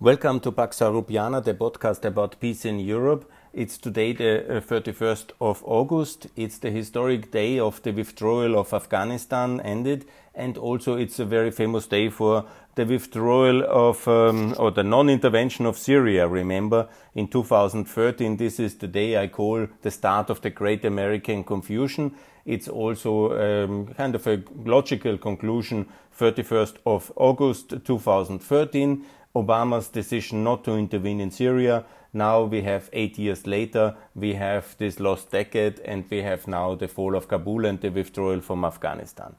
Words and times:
Welcome 0.00 0.38
to 0.40 0.52
Pax 0.52 0.78
Europiana, 0.78 1.42
the 1.42 1.54
podcast 1.54 2.04
about 2.04 2.38
peace 2.38 2.64
in 2.64 2.78
Europe. 2.78 3.28
It's 3.52 3.76
today 3.76 4.12
the 4.12 4.62
31st 4.64 5.30
uh, 5.30 5.46
of 5.50 5.64
August. 5.64 6.28
It's 6.36 6.58
the 6.58 6.70
historic 6.70 7.32
day 7.32 7.58
of 7.58 7.82
the 7.82 7.90
withdrawal 7.90 8.56
of 8.56 8.72
Afghanistan 8.72 9.60
ended, 9.62 10.04
and 10.36 10.56
also 10.56 10.94
it's 10.94 11.18
a 11.18 11.24
very 11.24 11.50
famous 11.50 11.88
day 11.88 12.10
for 12.10 12.44
the 12.76 12.86
withdrawal 12.86 13.64
of 13.64 14.06
um, 14.06 14.54
or 14.56 14.70
the 14.70 14.84
non-intervention 14.84 15.66
of 15.66 15.76
Syria. 15.76 16.28
Remember, 16.28 16.88
in 17.16 17.26
2013, 17.26 18.36
this 18.36 18.60
is 18.60 18.76
the 18.76 18.86
day 18.86 19.20
I 19.20 19.26
call 19.26 19.66
the 19.82 19.90
start 19.90 20.30
of 20.30 20.42
the 20.42 20.50
Great 20.50 20.84
American 20.84 21.42
Confusion. 21.42 22.14
It's 22.46 22.68
also 22.68 23.32
um, 23.36 23.88
kind 23.94 24.14
of 24.14 24.28
a 24.28 24.44
logical 24.64 25.18
conclusion. 25.18 25.88
31st 26.18 26.76
of 26.84 27.12
August 27.16 27.74
2013 27.84 29.04
Obama's 29.42 29.88
decision 29.88 30.42
not 30.44 30.64
to 30.64 30.72
intervene 30.76 31.20
in 31.20 31.30
Syria. 31.30 31.84
Now 32.12 32.42
we 32.44 32.62
have 32.62 32.88
eight 32.92 33.18
years 33.18 33.46
later, 33.46 33.94
we 34.14 34.34
have 34.34 34.76
this 34.78 34.98
lost 34.98 35.30
decade, 35.30 35.80
and 35.80 36.04
we 36.10 36.22
have 36.22 36.48
now 36.48 36.74
the 36.74 36.88
fall 36.88 37.14
of 37.14 37.28
Kabul 37.28 37.66
and 37.66 37.80
the 37.80 37.90
withdrawal 37.90 38.40
from 38.40 38.64
Afghanistan. 38.64 39.34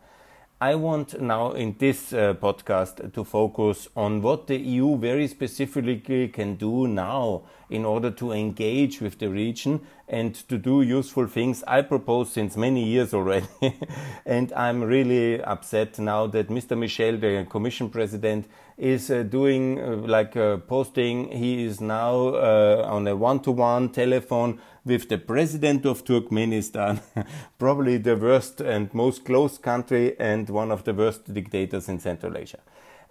I 0.61 0.75
want 0.75 1.21
now 1.21 1.53
in 1.53 1.77
this 1.79 2.11
uh, 2.11 2.33
podcast 2.33 3.13
to 3.13 3.23
focus 3.23 3.88
on 3.95 4.21
what 4.21 4.47
the 4.47 4.57
EU 4.57 4.97
very 4.97 5.25
specifically 5.27 6.27
can 6.27 6.55
do 6.55 6.85
now 6.85 7.43
in 7.69 7.85
order 7.85 8.11
to 8.11 8.33
engage 8.33 8.99
with 8.99 9.19
the 9.19 9.29
region 9.29 9.79
and 10.09 10.35
to 10.49 10.57
do 10.57 10.81
useful 10.81 11.27
things 11.27 11.63
I 11.66 11.81
propose 11.83 12.33
since 12.33 12.57
many 12.57 12.83
years 12.83 13.13
already. 13.13 13.47
and 14.25 14.52
I'm 14.52 14.83
really 14.83 15.41
upset 15.41 15.97
now 15.97 16.27
that 16.27 16.49
Mr. 16.49 16.77
Michel, 16.77 17.17
the 17.17 17.47
Commission 17.49 17.89
President, 17.89 18.45
is 18.79 19.11
uh, 19.11 19.23
doing 19.23 19.79
uh, 19.79 19.95
like 20.07 20.38
uh, 20.38 20.57
posting. 20.57 21.29
He 21.31 21.65
is 21.65 21.81
now 21.81 22.29
uh, 22.29 22.88
on 22.88 23.07
a 23.07 23.15
one 23.15 23.41
to 23.41 23.52
one 23.52 23.89
telephone 23.89 24.59
with 24.85 25.09
the 25.09 25.17
president 25.17 25.85
of 25.85 26.05
Turkmenistan, 26.05 27.02
probably 27.59 27.97
the 27.97 28.16
worst 28.16 28.61
and 28.61 28.91
most 28.94 29.25
closed 29.25 29.61
country 29.61 30.17
and 30.19 30.50
one 30.50 30.72
of 30.72 30.85
the 30.85 30.94
worst 30.94 31.31
dictators 31.33 31.89
in 31.89 32.00
Central 32.00 32.38
Asia. 32.38 32.59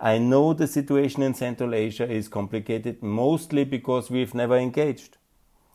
I 0.01 0.19
know 0.19 0.55
the 0.55 0.67
situation 0.67 1.23
in 1.23 1.35
Central 1.35 1.75
Asia 1.75 2.11
is 2.11 2.29
complicated 2.29 3.03
mostly 3.03 3.65
because 3.65 4.11
we've 4.11 4.35
never 4.35 4.57
engaged. 4.57 5.19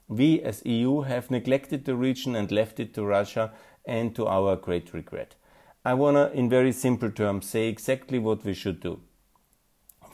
We 0.08 0.42
as 0.42 0.66
EU 0.66 1.02
have 1.02 1.30
neglected 1.30 1.86
the 1.86 1.96
region 1.96 2.36
and 2.36 2.52
left 2.52 2.80
it 2.80 2.94
to 2.96 3.06
Russia 3.06 3.52
and 3.86 4.16
to 4.16 4.26
our 4.26 4.56
great 4.56 4.94
regret. 4.94 5.36
I 5.86 5.94
want 5.94 6.16
to, 6.16 6.32
in 6.32 6.50
very 6.50 6.72
simple 6.72 7.12
terms, 7.12 7.48
say 7.48 7.68
exactly 7.68 8.18
what 8.18 8.44
we 8.44 8.54
should 8.54 8.80
do. 8.80 9.02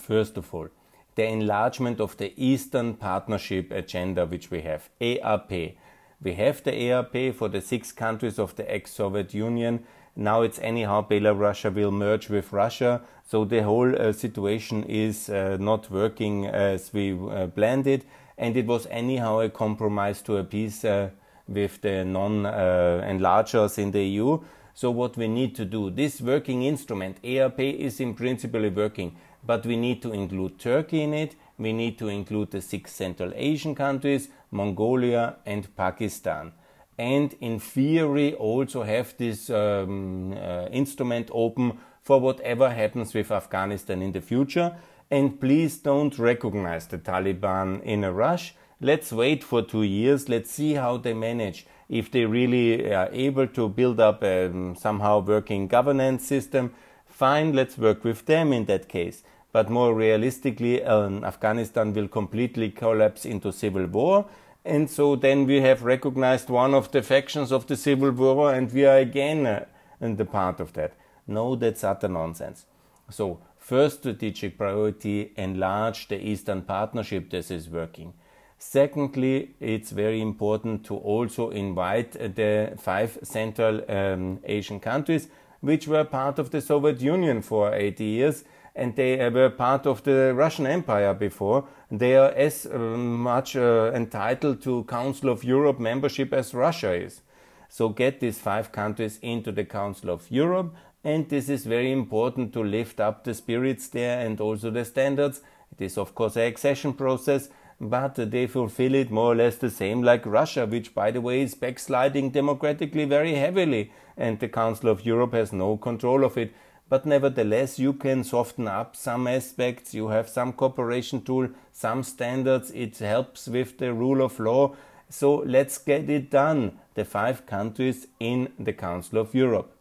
First 0.09 0.37
of 0.37 0.51
all, 0.55 0.69
the 1.13 1.27
enlargement 1.27 2.01
of 2.01 2.17
the 2.17 2.33
Eastern 2.35 2.95
Partnership 2.95 3.69
agenda 3.69 4.25
which 4.25 4.49
we 4.49 4.61
have, 4.61 4.89
EAP. 4.99 5.77
We 6.19 6.33
have 6.33 6.63
the 6.63 6.73
EAP 6.73 7.31
for 7.33 7.47
the 7.47 7.61
six 7.61 7.91
countries 7.91 8.39
of 8.39 8.55
the 8.55 8.65
ex-Soviet 8.73 9.35
Union. 9.35 9.83
Now 10.15 10.41
it's 10.41 10.57
anyhow 10.63 11.07
Belarus 11.07 11.71
will 11.75 11.91
merge 11.91 12.27
with 12.27 12.51
Russia, 12.51 13.01
so 13.23 13.45
the 13.45 13.61
whole 13.61 13.95
uh, 13.95 14.11
situation 14.11 14.83
is 14.85 15.29
uh, 15.29 15.57
not 15.59 15.91
working 15.91 16.47
as 16.47 16.91
we 16.91 17.13
uh, 17.13 17.45
planned 17.45 17.85
it, 17.85 18.03
and 18.35 18.57
it 18.57 18.65
was 18.65 18.87
anyhow 18.89 19.41
a 19.41 19.49
compromise 19.49 20.23
to 20.23 20.37
a 20.37 20.43
peace 20.43 20.83
uh, 20.83 21.11
with 21.47 21.81
the 21.81 22.03
non-enlargers 22.03 23.77
uh, 23.77 23.81
in 23.83 23.91
the 23.91 24.03
EU. 24.03 24.39
So 24.73 24.89
what 24.89 25.17
we 25.17 25.27
need 25.27 25.55
to 25.57 25.65
do, 25.65 25.91
this 25.91 26.19
working 26.19 26.63
instrument, 26.63 27.17
EAP, 27.21 27.59
is 27.59 27.99
in 27.99 28.15
principle 28.15 28.67
working 28.69 29.15
but 29.43 29.65
we 29.65 29.75
need 29.75 30.01
to 30.01 30.11
include 30.11 30.59
Turkey 30.59 31.03
in 31.03 31.13
it. 31.13 31.35
We 31.57 31.73
need 31.73 31.97
to 31.99 32.07
include 32.07 32.51
the 32.51 32.61
six 32.61 32.93
Central 32.93 33.31
Asian 33.35 33.75
countries, 33.75 34.29
Mongolia 34.51 35.37
and 35.45 35.75
Pakistan. 35.75 36.53
And 36.97 37.33
in 37.39 37.59
theory, 37.59 38.33
also 38.33 38.83
have 38.83 39.15
this 39.17 39.49
um, 39.49 40.33
uh, 40.33 40.67
instrument 40.71 41.29
open 41.31 41.79
for 42.01 42.19
whatever 42.19 42.69
happens 42.69 43.13
with 43.13 43.31
Afghanistan 43.31 44.01
in 44.01 44.11
the 44.11 44.21
future. 44.21 44.75
And 45.09 45.39
please 45.39 45.77
don't 45.77 46.17
recognize 46.19 46.87
the 46.87 46.97
Taliban 46.97 47.81
in 47.83 48.03
a 48.03 48.11
rush. 48.11 48.53
Let's 48.81 49.11
wait 49.11 49.43
for 49.43 49.61
two 49.61 49.83
years. 49.83 50.29
Let's 50.29 50.51
see 50.51 50.73
how 50.73 50.97
they 50.97 51.13
manage. 51.13 51.65
If 51.87 52.11
they 52.11 52.25
really 52.25 52.93
are 52.93 53.09
able 53.11 53.47
to 53.47 53.69
build 53.69 53.99
up 53.99 54.23
a 54.23 54.45
um, 54.47 54.75
somehow 54.75 55.19
working 55.19 55.67
governance 55.67 56.25
system, 56.27 56.73
fine, 57.19 57.51
let's 57.51 57.77
work 57.77 58.05
with 58.05 58.25
them 58.25 58.53
in 58.53 58.65
that 58.65 58.87
case. 58.87 59.23
But 59.51 59.69
more 59.69 59.93
realistically, 59.93 60.83
um, 60.83 61.25
Afghanistan 61.25 61.93
will 61.93 62.07
completely 62.07 62.69
collapse 62.69 63.25
into 63.25 63.51
civil 63.51 63.87
war. 63.87 64.25
And 64.63 64.89
so 64.89 65.15
then 65.15 65.45
we 65.45 65.59
have 65.61 65.83
recognized 65.83 66.49
one 66.49 66.73
of 66.73 66.91
the 66.91 67.01
factions 67.01 67.51
of 67.51 67.67
the 67.67 67.75
civil 67.75 68.11
war 68.11 68.53
and 68.53 68.71
we 68.71 68.85
are 68.85 68.97
again 68.97 69.45
uh, 69.45 69.65
in 69.99 70.15
the 70.15 70.25
part 70.25 70.59
of 70.59 70.73
that. 70.73 70.93
No, 71.27 71.55
that's 71.55 71.83
utter 71.83 72.07
nonsense. 72.07 72.65
So, 73.09 73.39
first 73.57 73.99
strategic 73.99 74.57
priority, 74.57 75.31
enlarge 75.35 76.07
the 76.07 76.19
Eastern 76.23 76.61
Partnership. 76.61 77.29
This 77.29 77.51
is 77.51 77.69
working. 77.69 78.13
Secondly, 78.57 79.55
it's 79.59 79.91
very 79.91 80.21
important 80.21 80.85
to 80.85 80.95
also 80.95 81.49
invite 81.49 82.11
the 82.35 82.73
five 82.77 83.17
Central 83.23 83.81
um, 83.89 84.39
Asian 84.43 84.79
countries 84.79 85.29
which 85.61 85.87
were 85.87 86.03
part 86.03 86.39
of 86.39 86.51
the 86.51 86.61
Soviet 86.61 87.01
Union 87.01 87.41
for 87.41 87.73
80 87.73 88.03
years 88.03 88.43
and 88.75 88.95
they 88.95 89.29
were 89.29 89.49
part 89.49 89.85
of 89.85 90.03
the 90.03 90.33
Russian 90.33 90.65
Empire 90.65 91.13
before. 91.13 91.65
They 91.91 92.15
are 92.15 92.31
as 92.31 92.65
uh, 92.65 92.77
much 92.77 93.55
uh, 93.55 93.91
entitled 93.93 94.61
to 94.63 94.83
Council 94.85 95.29
of 95.29 95.43
Europe 95.43 95.79
membership 95.79 96.31
as 96.33 96.53
Russia 96.53 96.93
is. 96.93 97.21
So 97.67 97.89
get 97.89 98.19
these 98.19 98.39
five 98.39 98.71
countries 98.71 99.19
into 99.21 99.51
the 99.51 99.65
Council 99.65 100.09
of 100.09 100.29
Europe, 100.31 100.73
and 101.03 101.29
this 101.29 101.49
is 101.49 101.65
very 101.65 101.91
important 101.91 102.53
to 102.53 102.63
lift 102.63 102.99
up 102.99 103.23
the 103.23 103.33
spirits 103.33 103.89
there 103.89 104.25
and 104.25 104.39
also 104.39 104.71
the 104.71 104.85
standards. 104.85 105.41
It 105.71 105.83
is 105.83 105.97
of 105.97 106.15
course 106.15 106.37
a 106.37 106.47
accession 106.47 106.93
process, 106.93 107.49
but 107.81 108.15
they 108.15 108.45
fulfill 108.45 108.93
it 108.93 109.09
more 109.09 109.31
or 109.31 109.35
less 109.35 109.55
the 109.55 109.69
same 109.69 110.03
like 110.03 110.25
Russia, 110.25 110.65
which 110.65 110.93
by 110.93 111.11
the 111.11 111.21
way 111.21 111.41
is 111.41 111.55
backsliding 111.55 112.31
democratically 112.31 113.05
very 113.05 113.35
heavily, 113.35 113.91
and 114.17 114.39
the 114.39 114.49
Council 114.49 114.89
of 114.89 115.05
Europe 115.05 115.33
has 115.33 115.53
no 115.53 115.77
control 115.77 116.25
of 116.25 116.37
it. 116.37 116.53
But 116.89 117.05
nevertheless, 117.05 117.79
you 117.79 117.93
can 117.93 118.23
soften 118.23 118.67
up 118.67 118.95
some 118.95 119.27
aspects. 119.27 119.93
You 119.93 120.07
have 120.07 120.27
some 120.27 120.53
cooperation 120.53 121.21
tool, 121.21 121.49
some 121.71 122.03
standards. 122.03 122.71
It 122.71 122.97
helps 122.97 123.47
with 123.47 123.77
the 123.77 123.93
rule 123.93 124.23
of 124.23 124.39
law. 124.39 124.75
So 125.09 125.35
let's 125.45 125.77
get 125.77 126.09
it 126.09 126.31
done. 126.31 126.79
The 126.95 127.05
five 127.05 127.45
countries 127.45 128.07
in 128.19 128.51
the 128.59 128.73
Council 128.73 129.19
of 129.19 129.35
Europe. 129.35 129.71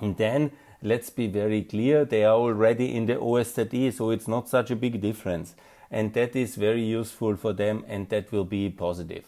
And 0.00 0.16
then 0.18 0.52
let's 0.82 1.08
be 1.08 1.26
very 1.26 1.62
clear, 1.62 2.04
they 2.04 2.24
are 2.24 2.36
already 2.36 2.94
in 2.94 3.06
the 3.06 3.14
OSCE, 3.14 3.94
so 3.94 4.10
it's 4.10 4.28
not 4.28 4.48
such 4.48 4.70
a 4.70 4.76
big 4.76 5.00
difference 5.00 5.54
and 5.94 6.12
that 6.14 6.34
is 6.34 6.56
very 6.56 6.82
useful 6.82 7.36
for 7.36 7.52
them 7.52 7.84
and 7.86 8.08
that 8.08 8.32
will 8.32 8.44
be 8.44 8.68
positive. 8.68 9.24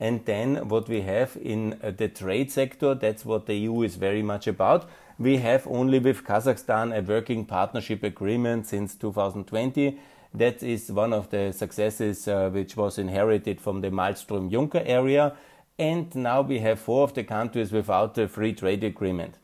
And 0.00 0.24
then 0.24 0.68
what 0.68 0.88
we 0.88 1.02
have 1.02 1.38
in 1.40 1.78
uh, 1.80 1.92
the 1.92 2.08
trade 2.08 2.50
sector, 2.50 2.94
that's 2.96 3.24
what 3.24 3.46
the 3.46 3.54
EU 3.54 3.82
is 3.82 3.94
very 3.94 4.22
much 4.22 4.48
about. 4.48 4.88
We 5.18 5.36
have 5.36 5.66
only 5.68 6.00
with 6.00 6.24
Kazakhstan 6.24 6.96
a 6.96 7.02
working 7.02 7.44
partnership 7.44 8.02
agreement 8.02 8.66
since 8.66 8.96
2020. 8.96 9.98
That 10.34 10.62
is 10.62 10.90
one 10.90 11.12
of 11.12 11.30
the 11.30 11.52
successes 11.52 12.26
uh, 12.26 12.50
which 12.50 12.76
was 12.76 12.98
inherited 12.98 13.60
from 13.60 13.80
the 13.80 13.90
Malmström 13.90 14.50
Juncker 14.50 14.82
area. 14.84 15.36
And 15.78 16.12
now 16.16 16.40
we 16.42 16.58
have 16.58 16.80
four 16.80 17.04
of 17.04 17.14
the 17.14 17.22
countries 17.22 17.70
without 17.70 18.18
a 18.18 18.26
free 18.26 18.54
trade 18.54 18.82
agreement. 18.82 19.36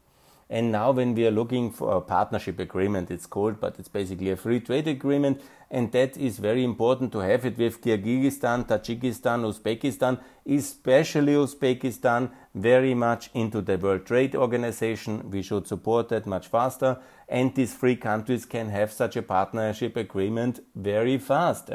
And 0.51 0.71
now, 0.71 0.91
when 0.93 1.15
we 1.15 1.27
are 1.27 1.31
looking 1.31 1.71
for 1.71 1.97
a 1.97 2.01
partnership 2.01 2.59
agreement, 2.61 3.11
it's 3.11 3.27
called, 3.27 3.61
but 3.61 3.77
it's 3.79 3.89
basically 3.89 4.31
a 4.31 4.37
free 4.37 4.61
trade 4.61 4.87
agreement, 4.87 5.41
and 5.75 5.91
that 5.91 6.17
is 6.17 6.38
very 6.38 6.62
important 6.62 7.11
to 7.11 7.19
have 7.19 7.44
it 7.44 7.59
with 7.59 7.81
Kyrgyzstan, 7.81 8.65
Tajikistan, 8.69 9.43
Uzbekistan, 9.43 10.21
especially 10.47 11.32
Uzbekistan, 11.35 12.31
very 12.55 12.94
much 12.94 13.29
into 13.35 13.61
the 13.61 13.76
World 13.76 14.06
Trade 14.06 14.37
Organization. 14.37 15.29
We 15.31 15.43
should 15.43 15.67
support 15.67 16.11
that 16.11 16.26
much 16.26 16.47
faster, 16.47 16.99
and 17.29 17.53
these 17.56 17.75
three 17.75 17.97
countries 17.97 18.47
can 18.47 18.69
have 18.71 18.93
such 18.93 19.17
a 19.17 19.23
partnership 19.23 19.97
agreement 19.97 20.61
very 20.76 21.19
fast. 21.19 21.71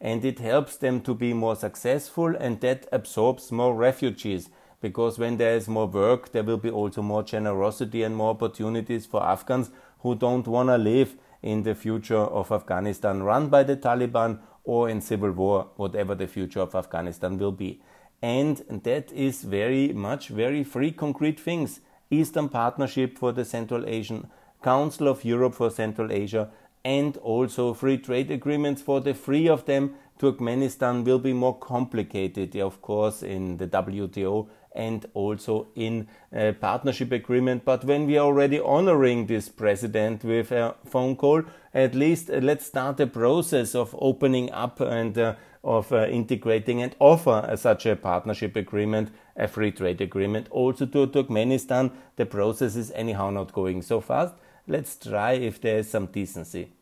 And 0.00 0.24
it 0.24 0.38
helps 0.38 0.76
them 0.78 1.02
to 1.02 1.14
be 1.14 1.34
more 1.34 1.54
successful, 1.54 2.34
and 2.34 2.58
that 2.62 2.88
absorbs 2.90 3.52
more 3.52 3.74
refugees 3.74 4.48
because 4.80 5.18
when 5.18 5.36
there 5.36 5.54
is 5.54 5.68
more 5.68 5.86
work, 5.86 6.32
there 6.32 6.42
will 6.42 6.56
be 6.56 6.70
also 6.70 7.02
more 7.02 7.22
generosity 7.22 8.02
and 8.02 8.16
more 8.16 8.30
opportunities 8.30 9.04
for 9.04 9.22
Afghans 9.22 9.70
who 10.00 10.14
don't 10.14 10.48
want 10.48 10.70
to 10.70 10.78
live 10.78 11.16
in 11.42 11.64
the 11.64 11.74
future 11.74 12.16
of 12.16 12.52
Afghanistan 12.52 13.22
run 13.22 13.48
by 13.48 13.62
the 13.62 13.76
Taliban 13.76 14.38
or 14.64 14.88
in 14.88 15.00
civil 15.00 15.32
war, 15.32 15.70
whatever 15.76 16.14
the 16.14 16.26
future 16.26 16.60
of 16.60 16.74
Afghanistan 16.74 17.36
will 17.38 17.52
be. 17.52 17.82
And 18.22 18.58
that 18.68 19.10
is 19.12 19.42
very 19.42 19.92
much 19.92 20.28
very 20.28 20.62
free 20.62 20.92
concrete 20.92 21.40
things. 21.40 21.80
Eastern 22.10 22.48
Partnership 22.48 23.18
for 23.18 23.32
the 23.32 23.44
Central 23.44 23.86
Asian, 23.86 24.30
Council 24.62 25.08
of 25.08 25.24
Europe 25.24 25.54
for 25.54 25.70
Central 25.70 26.12
Asia, 26.12 26.50
and 26.84 27.16
also 27.18 27.74
free 27.74 27.98
trade 27.98 28.30
agreements 28.30 28.82
for 28.82 29.00
the 29.00 29.14
three 29.14 29.48
of 29.48 29.64
them. 29.66 29.94
Turkmenistan 30.18 31.04
will 31.04 31.18
be 31.18 31.32
more 31.32 31.58
complicated, 31.58 32.54
of 32.56 32.80
course, 32.80 33.22
in 33.24 33.56
the 33.56 33.66
WTO 33.66 34.48
and 34.74 35.06
also 35.14 35.68
in 35.74 36.08
a 36.32 36.52
partnership 36.52 37.12
agreement. 37.12 37.64
But 37.64 37.84
when 37.84 38.06
we 38.06 38.16
are 38.16 38.26
already 38.26 38.58
honoring 38.58 39.26
this 39.26 39.48
president 39.48 40.24
with 40.24 40.50
a 40.52 40.74
phone 40.84 41.16
call, 41.16 41.42
at 41.74 41.94
least 41.94 42.30
uh, 42.30 42.38
let's 42.38 42.66
start 42.66 43.00
a 43.00 43.06
process 43.06 43.74
of 43.74 43.94
opening 43.98 44.50
up 44.50 44.80
and 44.80 45.16
uh, 45.18 45.34
of 45.64 45.92
uh, 45.92 46.06
integrating 46.06 46.82
and 46.82 46.96
offer 46.98 47.54
such 47.56 47.86
a 47.86 47.94
partnership 47.94 48.56
agreement, 48.56 49.10
a 49.36 49.46
free 49.46 49.70
trade 49.70 50.00
agreement, 50.00 50.48
also 50.50 50.86
to 50.86 51.06
Turkmenistan. 51.06 51.92
The 52.16 52.26
process 52.26 52.74
is 52.74 52.90
anyhow 52.92 53.30
not 53.30 53.52
going 53.52 53.82
so 53.82 54.00
fast. 54.00 54.34
Let's 54.66 54.96
try 54.96 55.32
if 55.32 55.60
there 55.60 55.78
is 55.78 55.90
some 55.90 56.06
decency. 56.06 56.72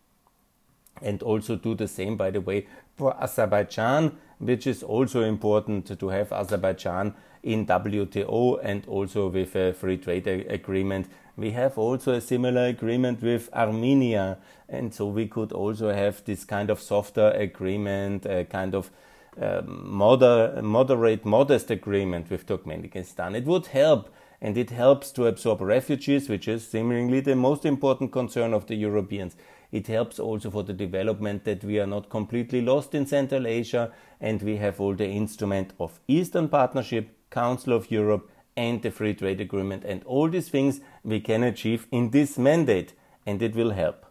And 1.03 1.23
also 1.23 1.57
do 1.57 1.75
the 1.75 1.89
same, 1.89 2.17
by 2.17 2.31
the 2.31 2.41
way, 2.41 2.67
for 2.97 3.17
Azerbaijan, 3.23 4.19
which 4.41 4.67
is 4.67 4.83
also 4.83 5.23
important 5.23 5.99
to 5.99 6.09
have 6.09 6.33
Azerbaijan 6.33 7.15
in 7.43 7.67
WTO 7.67 8.59
and 8.63 8.87
also 8.87 9.29
with 9.29 9.55
a 9.55 9.73
free 9.73 9.99
trade 9.99 10.27
agreement. 10.27 11.09
We 11.37 11.53
have 11.53 11.79
also 11.79 12.15
a 12.15 12.21
similar 12.21 12.67
agreement 12.67 13.23
with 13.23 13.49
Armenia, 13.55 14.39
and 14.69 14.93
so 14.93 15.07
we 15.07 15.27
could 15.27 15.53
also 15.53 15.93
have 15.93 16.25
this 16.25 16.45
kind 16.45 16.71
of 16.71 16.81
softer 16.81 17.31
agreement, 17.31 18.27
a 18.27 18.45
kind 18.45 18.75
of 18.75 18.91
uh, 19.41 19.63
moder- 19.65 20.61
moderate, 20.63 21.25
modest 21.25 21.71
agreement 21.71 22.31
with 22.31 22.47
Turkmenistan. 22.47 23.37
It 23.37 23.45
would 23.45 23.67
help, 23.67 24.13
and 24.41 24.59
it 24.59 24.71
helps 24.71 25.11
to 25.13 25.27
absorb 25.27 25.61
refugees, 25.61 26.29
which 26.29 26.49
is 26.49 26.67
seemingly 26.67 27.21
the 27.21 27.37
most 27.37 27.65
important 27.65 28.11
concern 28.11 28.53
of 28.53 28.67
the 28.67 28.75
Europeans. 28.75 29.37
It 29.73 29.87
helps 29.87 30.19
also 30.19 30.51
for 30.51 30.65
the 30.65 30.73
development 30.73 31.45
that 31.45 31.63
we 31.63 31.79
are 31.79 31.87
not 31.87 32.11
completely 32.11 32.61
lost 32.61 32.95
in 32.95 33.07
Central 33.07 33.47
Asia, 33.47 33.93
and 34.21 34.43
we 34.43 34.57
have 34.57 34.81
all 34.81 34.95
the 34.95 35.09
instrument 35.09 35.73
of 35.79 36.01
Eastern 36.09 36.49
Partnership, 36.49 37.17
Council 37.31 37.73
of 37.73 37.91
Europe, 37.91 38.31
and 38.57 38.83
the 38.83 38.91
Free 38.91 39.15
Trade 39.15 39.41
Agreement. 39.41 39.85
And 39.85 40.03
all 40.05 40.29
these 40.29 40.49
things 40.49 40.81
we 41.05 41.21
can 41.21 41.45
achieve 41.45 41.87
in 41.93 42.11
this 42.11 42.37
mandate, 42.37 42.95
and 43.25 43.41
it 43.41 43.55
will 43.55 43.71
help. 43.71 44.07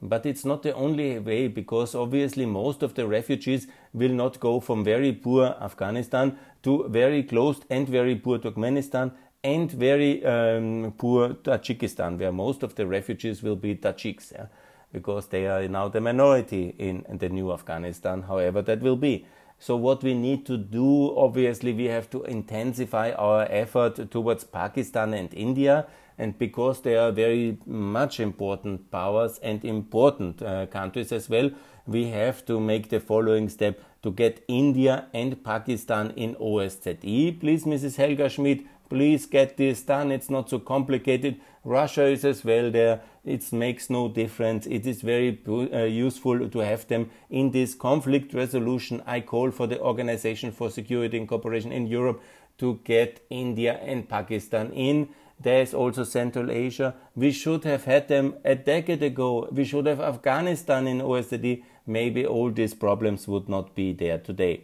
But 0.00 0.24
it's 0.24 0.44
not 0.44 0.62
the 0.62 0.74
only 0.74 1.18
way 1.18 1.48
because 1.48 1.94
obviously 1.94 2.46
most 2.46 2.82
of 2.82 2.94
the 2.94 3.06
refugees 3.06 3.66
will 3.92 4.12
not 4.12 4.38
go 4.38 4.60
from 4.60 4.84
very 4.84 5.12
poor 5.12 5.56
Afghanistan 5.60 6.38
to 6.62 6.88
very 6.88 7.24
closed 7.24 7.64
and 7.68 7.88
very 7.88 8.14
poor 8.14 8.38
Turkmenistan 8.38 9.12
and 9.42 9.70
very 9.70 10.24
um, 10.24 10.94
poor 10.96 11.30
Tajikistan, 11.30 12.18
where 12.18 12.32
most 12.32 12.62
of 12.62 12.76
the 12.76 12.86
refugees 12.86 13.42
will 13.42 13.56
be 13.56 13.74
Tajiks, 13.74 14.32
yeah? 14.32 14.46
Because 14.92 15.26
they 15.26 15.46
are 15.46 15.68
now 15.68 15.88
the 15.88 16.00
minority 16.00 16.74
in, 16.78 17.04
the 17.18 17.28
new 17.28 17.52
Afghanistan, 17.52 18.22
however 18.22 18.62
that 18.62 18.80
will 18.80 18.96
be. 18.96 19.26
So, 19.58 19.76
what 19.76 20.02
we 20.02 20.14
need 20.14 20.46
to 20.46 20.56
do, 20.56 21.16
obviously, 21.16 21.72
we 21.72 21.86
have 21.86 22.08
to 22.10 22.22
intensify 22.24 23.10
our 23.12 23.46
effort 23.50 24.10
towards 24.10 24.44
Pakistan 24.44 25.14
and 25.14 25.34
India. 25.34 25.86
And 26.16 26.38
because 26.38 26.80
they 26.80 26.96
are 26.96 27.12
very 27.12 27.58
much 27.66 28.18
important 28.18 28.90
powers 28.90 29.38
and 29.38 29.64
important 29.64 30.42
uh, 30.42 30.66
countries 30.66 31.12
as 31.12 31.28
well, 31.28 31.50
we 31.86 32.08
have 32.10 32.44
to 32.46 32.60
make 32.60 32.88
the 32.88 33.00
following 33.00 33.48
step 33.48 33.80
to 34.02 34.10
get 34.10 34.44
India 34.46 35.06
and 35.14 35.42
Pakistan 35.42 36.12
in 36.16 36.34
OSZE. 36.36 37.40
Please, 37.40 37.64
Mrs. 37.64 37.96
Helga 37.96 38.28
Schmid, 38.28 38.64
please 38.88 39.26
get 39.26 39.56
this 39.56 39.82
done. 39.82 40.12
It's 40.12 40.30
not 40.30 40.50
so 40.50 40.58
complicated. 40.58 41.40
Russia 41.64 42.06
is 42.06 42.24
as 42.24 42.44
well 42.44 42.70
there. 42.70 43.00
It 43.28 43.52
makes 43.52 43.90
no 43.90 44.08
difference. 44.08 44.66
It 44.66 44.86
is 44.86 45.02
very 45.02 45.38
uh, 45.46 45.84
useful 45.84 46.48
to 46.48 46.58
have 46.60 46.86
them 46.88 47.10
in 47.28 47.50
this 47.50 47.74
conflict 47.74 48.32
resolution. 48.32 49.02
I 49.06 49.20
call 49.20 49.50
for 49.50 49.66
the 49.66 49.80
Organization 49.80 50.50
for 50.50 50.70
Security 50.70 51.18
and 51.18 51.28
Cooperation 51.28 51.72
in 51.72 51.86
Europe 51.86 52.22
to 52.58 52.80
get 52.84 53.20
India 53.30 53.78
and 53.82 54.08
Pakistan 54.08 54.72
in. 54.72 55.08
There 55.40 55.62
is 55.62 55.74
also 55.74 56.04
Central 56.04 56.50
Asia. 56.50 56.94
We 57.14 57.30
should 57.30 57.64
have 57.64 57.84
had 57.84 58.08
them 58.08 58.34
a 58.44 58.54
decade 58.54 59.02
ago. 59.02 59.48
We 59.52 59.64
should 59.64 59.86
have 59.86 60.00
Afghanistan 60.00 60.86
in 60.86 61.00
OSCE. 61.00 61.62
Maybe 61.86 62.26
all 62.26 62.50
these 62.50 62.74
problems 62.74 63.28
would 63.28 63.48
not 63.48 63.74
be 63.74 63.92
there 63.92 64.18
today. 64.18 64.62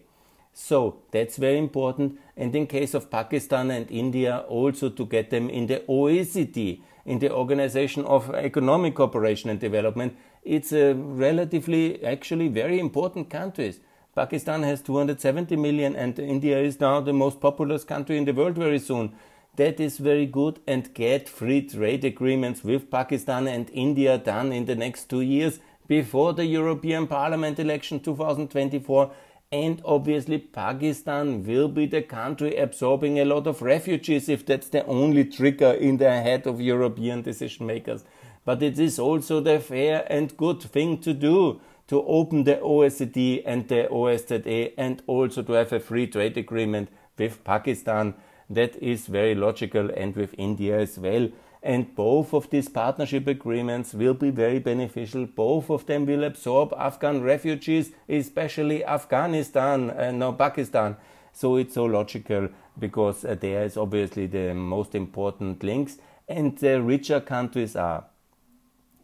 So 0.52 1.02
that's 1.10 1.36
very 1.36 1.58
important. 1.58 2.18
And 2.36 2.54
in 2.54 2.66
case 2.66 2.94
of 2.94 3.10
Pakistan 3.10 3.70
and 3.70 3.90
India, 3.90 4.44
also 4.48 4.88
to 4.88 5.06
get 5.06 5.30
them 5.30 5.50
in 5.50 5.66
the 5.66 5.82
OECD, 5.88 6.80
in 7.04 7.18
the 7.18 7.30
Organization 7.30 8.04
of 8.04 8.34
Economic 8.34 8.94
Cooperation 8.94 9.50
and 9.50 9.60
Development, 9.60 10.16
it's 10.42 10.72
a 10.72 10.94
relatively, 10.94 12.04
actually 12.04 12.48
very 12.48 12.78
important 12.78 13.30
countries. 13.30 13.80
Pakistan 14.14 14.62
has 14.62 14.80
270 14.82 15.56
million 15.56 15.96
and 15.96 16.18
India 16.18 16.58
is 16.58 16.80
now 16.80 17.00
the 17.00 17.12
most 17.12 17.40
populous 17.40 17.84
country 17.84 18.16
in 18.16 18.24
the 18.24 18.32
world 18.32 18.54
very 18.56 18.78
soon. 18.78 19.12
That 19.56 19.80
is 19.80 19.98
very 19.98 20.26
good 20.26 20.60
and 20.66 20.92
get 20.94 21.28
free 21.28 21.62
trade 21.62 22.04
agreements 22.04 22.64
with 22.64 22.90
Pakistan 22.90 23.48
and 23.48 23.70
India 23.72 24.18
done 24.18 24.52
in 24.52 24.66
the 24.66 24.74
next 24.74 25.10
two 25.10 25.20
years 25.20 25.60
before 25.86 26.32
the 26.32 26.46
European 26.46 27.06
Parliament 27.06 27.58
election 27.58 28.00
2024 28.00 29.12
and 29.52 29.80
obviously, 29.84 30.38
Pakistan 30.38 31.44
will 31.44 31.68
be 31.68 31.86
the 31.86 32.02
country 32.02 32.56
absorbing 32.56 33.18
a 33.20 33.24
lot 33.24 33.46
of 33.46 33.62
refugees 33.62 34.28
if 34.28 34.44
that's 34.44 34.68
the 34.68 34.84
only 34.86 35.24
trigger 35.24 35.72
in 35.72 35.98
the 35.98 36.10
head 36.10 36.46
of 36.46 36.60
European 36.60 37.22
decision 37.22 37.66
makers. 37.66 38.04
But 38.44 38.62
it 38.62 38.78
is 38.78 38.98
also 38.98 39.40
the 39.40 39.60
fair 39.60 40.06
and 40.10 40.36
good 40.36 40.62
thing 40.62 40.98
to 41.02 41.14
do 41.14 41.60
to 41.86 42.02
open 42.04 42.44
the 42.44 42.56
OECD 42.56 43.42
and 43.46 43.68
the 43.68 43.88
OSZE 43.90 44.72
and 44.76 45.02
also 45.06 45.42
to 45.42 45.52
have 45.52 45.72
a 45.72 45.80
free 45.80 46.06
trade 46.06 46.36
agreement 46.36 46.88
with 47.18 47.44
Pakistan. 47.44 48.14
That 48.50 48.76
is 48.82 49.06
very 49.06 49.34
logical 49.34 49.90
and 49.90 50.14
with 50.16 50.34
India 50.36 50.78
as 50.78 50.98
well 50.98 51.28
and 51.64 51.94
both 51.96 52.34
of 52.34 52.50
these 52.50 52.68
partnership 52.68 53.26
agreements 53.26 53.94
will 53.94 54.12
be 54.12 54.28
very 54.28 54.58
beneficial. 54.58 55.24
Both 55.24 55.70
of 55.70 55.86
them 55.86 56.04
will 56.04 56.22
absorb 56.22 56.74
Afghan 56.76 57.22
refugees, 57.22 57.92
especially 58.06 58.84
Afghanistan 58.84 59.88
and 59.88 60.18
now 60.18 60.32
Pakistan. 60.32 60.96
So 61.32 61.56
it's 61.56 61.74
so 61.74 61.86
logical 61.86 62.50
because 62.78 63.24
uh, 63.24 63.34
there 63.34 63.64
is 63.64 63.78
obviously 63.78 64.26
the 64.26 64.54
most 64.54 64.94
important 64.94 65.62
links, 65.62 65.96
and 66.28 66.56
the 66.58 66.82
richer 66.82 67.20
countries 67.20 67.74
are. 67.76 68.04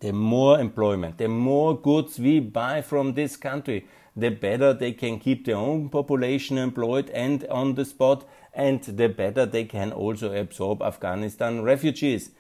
The 0.01 0.13
more 0.13 0.61
employment, 0.61 1.17
the 1.17 1.29
more 1.29 1.81
goods 1.81 2.19
we 2.19 2.41
buy 2.41 2.83
from 2.83 3.15
this 3.15 3.37
country, 3.37 3.87
the 4.15 4.31
better 4.31 4.75
they 4.75 4.93
can 4.93 5.19
keep 5.19 5.47
their 5.47 5.57
own 5.57 5.89
population 5.89 6.59
employed 6.59 7.09
and 7.11 7.47
on 7.47 7.75
the 7.75 7.85
spot, 7.87 8.27
and 8.53 8.83
the 8.83 9.09
better 9.09 9.47
they 9.47 9.65
can 9.65 9.93
also 9.93 10.35
absorb 10.35 10.83
Afghanistan 10.83 11.63
refugees. 11.63 12.31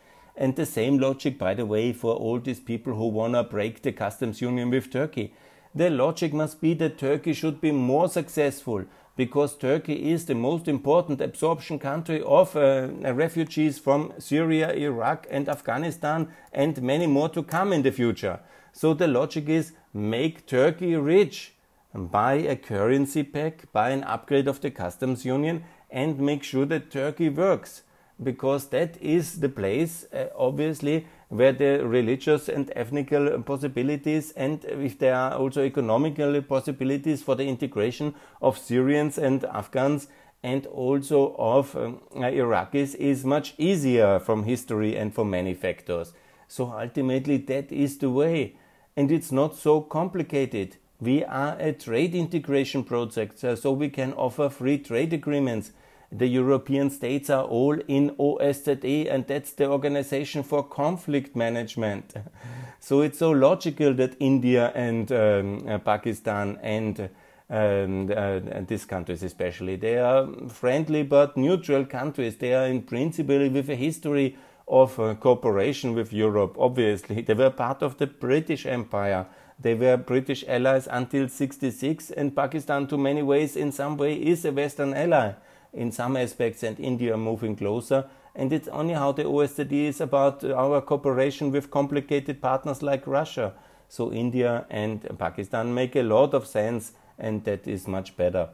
And 0.40 0.56
the 0.56 0.64
same 0.64 0.98
logic, 0.98 1.38
by 1.38 1.52
the 1.52 1.66
way, 1.66 1.92
for 1.92 2.14
all 2.14 2.40
these 2.40 2.60
people 2.60 2.94
who 2.94 3.08
want 3.08 3.34
to 3.34 3.44
break 3.44 3.82
the 3.82 3.92
customs 3.92 4.40
union 4.40 4.70
with 4.70 4.90
Turkey. 4.90 5.34
The 5.74 5.90
logic 5.90 6.32
must 6.32 6.62
be 6.62 6.72
that 6.74 6.96
Turkey 6.96 7.34
should 7.34 7.60
be 7.60 7.72
more 7.72 8.08
successful 8.08 8.86
because 9.16 9.54
Turkey 9.54 10.10
is 10.10 10.24
the 10.24 10.34
most 10.34 10.66
important 10.66 11.20
absorption 11.20 11.78
country 11.78 12.22
of 12.22 12.56
uh, 12.56 12.88
refugees 13.12 13.78
from 13.78 14.14
Syria, 14.18 14.72
Iraq, 14.72 15.26
and 15.30 15.46
Afghanistan, 15.46 16.28
and 16.54 16.80
many 16.80 17.06
more 17.06 17.28
to 17.28 17.42
come 17.42 17.74
in 17.74 17.82
the 17.82 17.92
future. 17.92 18.40
So 18.72 18.94
the 18.94 19.08
logic 19.08 19.46
is 19.46 19.72
make 19.92 20.46
Turkey 20.46 20.96
rich, 20.96 21.52
buy 21.92 22.32
a 22.32 22.56
currency 22.56 23.24
pack, 23.24 23.70
buy 23.74 23.90
an 23.90 24.04
upgrade 24.04 24.48
of 24.48 24.62
the 24.62 24.70
customs 24.70 25.26
union, 25.26 25.64
and 25.90 26.18
make 26.18 26.42
sure 26.42 26.64
that 26.64 26.90
Turkey 26.90 27.28
works 27.28 27.82
because 28.22 28.68
that 28.68 29.00
is 29.00 29.40
the 29.40 29.48
place, 29.48 30.06
uh, 30.12 30.26
obviously, 30.36 31.06
where 31.28 31.52
the 31.52 31.86
religious 31.86 32.48
and 32.48 32.72
ethnical 32.74 33.40
possibilities 33.42 34.32
and 34.32 34.64
if 34.64 34.98
there 34.98 35.14
are 35.14 35.34
also 35.34 35.62
economical 35.62 36.42
possibilities 36.42 37.22
for 37.22 37.36
the 37.36 37.46
integration 37.46 38.14
of 38.42 38.58
Syrians 38.58 39.16
and 39.16 39.44
Afghans 39.44 40.08
and 40.42 40.66
also 40.66 41.34
of 41.38 41.76
um, 41.76 42.00
Iraqis 42.14 42.94
is 42.96 43.24
much 43.24 43.54
easier 43.58 44.18
from 44.18 44.44
history 44.44 44.96
and 44.96 45.14
from 45.14 45.30
many 45.30 45.54
factors. 45.54 46.12
So 46.48 46.72
ultimately, 46.72 47.36
that 47.36 47.70
is 47.70 47.98
the 47.98 48.10
way. 48.10 48.56
And 48.96 49.12
it's 49.12 49.30
not 49.30 49.54
so 49.54 49.80
complicated. 49.80 50.76
We 51.00 51.24
are 51.24 51.56
a 51.58 51.72
trade 51.72 52.14
integration 52.14 52.84
project, 52.84 53.38
so 53.38 53.72
we 53.72 53.88
can 53.88 54.12
offer 54.14 54.48
free 54.48 54.78
trade 54.78 55.12
agreements 55.12 55.72
the 56.12 56.26
European 56.26 56.90
states 56.90 57.30
are 57.30 57.44
all 57.44 57.78
in 57.86 58.10
OSZE, 58.18 59.12
and 59.12 59.26
that's 59.26 59.52
the 59.52 59.68
Organization 59.68 60.42
for 60.42 60.64
Conflict 60.64 61.36
Management. 61.36 62.14
so 62.80 63.02
it's 63.02 63.18
so 63.18 63.30
logical 63.30 63.94
that 63.94 64.16
India 64.18 64.72
and 64.74 65.12
um, 65.12 65.68
uh, 65.68 65.78
Pakistan 65.78 66.58
and 66.62 67.08
um, 67.48 68.10
uh, 68.16 68.38
these 68.68 68.84
countries 68.84 69.24
especially 69.24 69.74
they 69.74 69.98
are 69.98 70.28
friendly 70.48 71.02
but 71.02 71.36
neutral 71.36 71.84
countries. 71.84 72.36
They 72.36 72.54
are 72.54 72.66
in 72.66 72.82
principle 72.82 73.48
with 73.48 73.68
a 73.70 73.74
history 73.74 74.36
of 74.66 74.98
uh, 74.98 75.14
cooperation 75.14 75.94
with 75.94 76.12
Europe. 76.12 76.56
Obviously, 76.58 77.22
they 77.22 77.34
were 77.34 77.50
part 77.50 77.82
of 77.82 77.98
the 77.98 78.06
British 78.06 78.66
Empire. 78.66 79.26
They 79.58 79.74
were 79.74 79.96
British 79.96 80.44
allies 80.48 80.88
until 80.90 81.28
66, 81.28 82.12
and 82.12 82.34
Pakistan, 82.34 82.86
to 82.86 82.96
many 82.96 83.22
ways, 83.22 83.56
in 83.56 83.72
some 83.72 83.96
way, 83.96 84.14
is 84.14 84.44
a 84.44 84.52
Western 84.52 84.94
ally 84.94 85.32
in 85.72 85.92
some 85.92 86.16
aspects, 86.16 86.62
and 86.62 86.78
India 86.80 87.16
moving 87.16 87.56
closer. 87.56 88.06
And 88.34 88.52
it's 88.52 88.68
only 88.68 88.94
how 88.94 89.12
the 89.12 89.24
OSCE 89.24 89.88
is 89.88 90.00
about 90.00 90.44
our 90.44 90.80
cooperation 90.80 91.50
with 91.50 91.70
complicated 91.70 92.40
partners 92.40 92.82
like 92.82 93.06
Russia. 93.06 93.54
So 93.88 94.12
India 94.12 94.66
and 94.70 95.06
Pakistan 95.18 95.74
make 95.74 95.96
a 95.96 96.02
lot 96.02 96.32
of 96.32 96.46
sense, 96.46 96.92
and 97.18 97.44
that 97.44 97.66
is 97.66 97.88
much 97.88 98.16
better. 98.16 98.50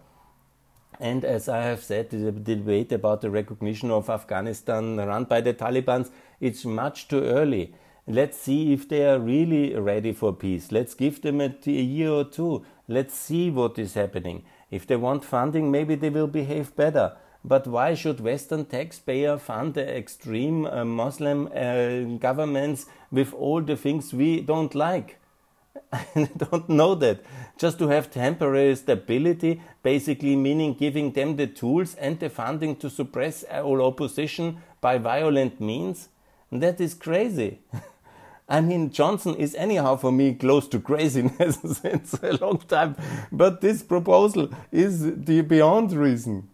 And 0.98 1.24
as 1.24 1.48
I 1.48 1.62
have 1.62 1.84
said, 1.84 2.08
the 2.08 2.32
debate 2.32 2.90
about 2.90 3.20
the 3.20 3.30
recognition 3.30 3.90
of 3.90 4.08
Afghanistan 4.08 4.96
run 4.96 5.24
by 5.24 5.42
the 5.42 5.52
Taliban, 5.52 6.08
it's 6.40 6.64
much 6.64 7.08
too 7.08 7.22
early. 7.22 7.74
Let's 8.06 8.38
see 8.38 8.72
if 8.72 8.88
they 8.88 9.06
are 9.06 9.18
really 9.18 9.74
ready 9.74 10.12
for 10.12 10.32
peace. 10.32 10.72
Let's 10.72 10.94
give 10.94 11.20
them 11.20 11.40
a, 11.40 11.54
a 11.66 11.70
year 11.70 12.10
or 12.10 12.24
two. 12.24 12.64
Let's 12.88 13.14
see 13.14 13.50
what 13.50 13.78
is 13.78 13.94
happening. 13.94 14.44
If 14.70 14.86
they 14.86 14.96
want 14.96 15.24
funding, 15.24 15.70
maybe 15.70 15.94
they 15.94 16.10
will 16.10 16.26
behave 16.26 16.74
better. 16.76 17.16
But 17.44 17.66
why 17.68 17.94
should 17.94 18.20
Western 18.20 18.64
taxpayer 18.64 19.38
fund 19.38 19.74
the 19.74 19.96
extreme 19.96 20.66
uh, 20.66 20.84
Muslim 20.84 21.48
uh, 21.54 22.18
governments 22.18 22.86
with 23.12 23.32
all 23.32 23.62
the 23.62 23.76
things 23.76 24.12
we 24.12 24.40
don't 24.40 24.74
like? 24.74 25.18
I 25.92 26.28
don't 26.36 26.68
know 26.68 26.96
that. 26.96 27.20
Just 27.56 27.78
to 27.78 27.88
have 27.88 28.10
temporary 28.10 28.74
stability, 28.74 29.62
basically 29.82 30.34
meaning 30.34 30.74
giving 30.74 31.12
them 31.12 31.36
the 31.36 31.46
tools 31.46 31.94
and 31.94 32.18
the 32.18 32.28
funding 32.28 32.76
to 32.76 32.90
suppress 32.90 33.44
all 33.44 33.80
opposition 33.82 34.58
by 34.80 34.98
violent 34.98 35.60
means? 35.60 36.08
That 36.50 36.80
is 36.80 36.94
crazy. 36.94 37.60
I 38.48 38.60
mean, 38.60 38.90
Johnson 38.90 39.34
is 39.34 39.54
anyhow 39.56 39.96
for 39.96 40.12
me 40.12 40.34
close 40.34 40.68
to 40.68 40.78
craziness 40.78 41.58
since 41.82 42.14
a 42.22 42.32
long 42.40 42.58
time, 42.58 42.96
but 43.32 43.60
this 43.60 43.82
proposal 43.82 44.50
is 44.70 45.00
the 45.16 45.40
beyond 45.40 45.92
reason. 45.92 46.48